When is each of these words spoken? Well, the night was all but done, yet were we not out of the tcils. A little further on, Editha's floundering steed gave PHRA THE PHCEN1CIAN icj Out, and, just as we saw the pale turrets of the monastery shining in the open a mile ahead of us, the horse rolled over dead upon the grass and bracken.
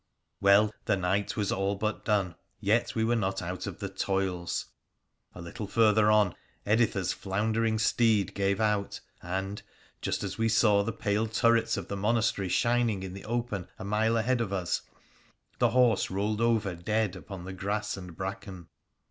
Well, 0.39 0.73
the 0.85 0.97
night 0.97 1.37
was 1.37 1.51
all 1.51 1.75
but 1.75 2.03
done, 2.03 2.33
yet 2.59 2.95
were 2.95 3.05
we 3.05 3.15
not 3.15 3.39
out 3.39 3.67
of 3.67 3.77
the 3.77 3.87
tcils. 3.87 4.65
A 5.35 5.41
little 5.43 5.67
further 5.67 6.09
on, 6.09 6.33
Editha's 6.65 7.13
floundering 7.13 7.77
steed 7.77 8.33
gave 8.33 8.57
PHRA 8.57 8.57
THE 8.57 8.63
PHCEN1CIAN 8.63 8.79
icj 8.81 8.83
Out, 8.85 8.99
and, 9.21 9.61
just 10.01 10.23
as 10.23 10.39
we 10.39 10.49
saw 10.49 10.81
the 10.81 10.91
pale 10.91 11.27
turrets 11.27 11.77
of 11.77 11.87
the 11.87 11.97
monastery 11.97 12.49
shining 12.49 13.03
in 13.03 13.13
the 13.13 13.25
open 13.25 13.67
a 13.77 13.83
mile 13.85 14.17
ahead 14.17 14.41
of 14.41 14.51
us, 14.51 14.81
the 15.59 15.69
horse 15.69 16.09
rolled 16.09 16.41
over 16.41 16.73
dead 16.73 17.15
upon 17.15 17.45
the 17.45 17.53
grass 17.53 17.95
and 17.95 18.17
bracken. 18.17 18.69